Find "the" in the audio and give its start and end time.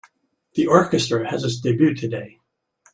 0.55-0.65